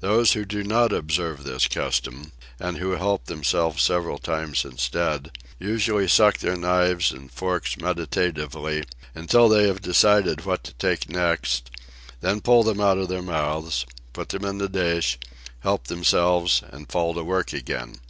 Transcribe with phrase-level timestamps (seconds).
[0.00, 6.08] Those who do not observe this custom, and who help themselves several times instead, usually
[6.08, 8.82] suck their knives and forks meditatively,
[9.14, 11.70] until they have decided what to take next:
[12.20, 15.16] then pull them out of their mouths: put them in the dish;
[15.60, 18.00] help themselves; and fall to work again.